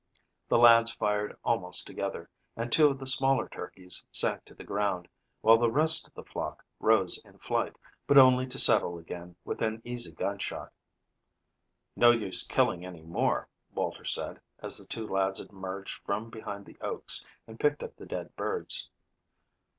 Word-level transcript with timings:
The 0.49 0.57
lads 0.57 0.91
fired 0.91 1.37
almost 1.43 1.85
together, 1.85 2.27
and 2.57 2.71
two 2.71 2.87
of 2.87 2.97
the 2.97 3.05
smaller 3.05 3.47
turkeys 3.47 4.03
sank 4.11 4.43
to 4.45 4.55
the 4.55 4.63
ground, 4.63 5.07
while 5.41 5.59
the 5.59 5.69
rest 5.69 6.07
of 6.07 6.15
the 6.15 6.23
flock 6.23 6.65
rose 6.79 7.19
in 7.19 7.37
flight, 7.37 7.77
but 8.07 8.17
only 8.17 8.47
to 8.47 8.57
settle 8.57 8.97
again 8.97 9.35
within 9.45 9.79
easy 9.85 10.11
gun 10.11 10.39
shot. 10.39 10.73
"No 11.95 12.09
use 12.09 12.41
killing 12.41 12.83
any 12.83 13.03
more," 13.03 13.47
Walter 13.75 14.05
said, 14.05 14.41
as 14.57 14.79
the 14.79 14.87
two 14.87 15.07
lads 15.07 15.39
emerged 15.39 16.01
from 16.03 16.31
behind 16.31 16.65
the 16.65 16.79
oaks 16.81 17.23
and 17.45 17.59
picked 17.59 17.83
up 17.83 17.95
the 17.95 18.07
dead 18.07 18.35
birds. 18.35 18.89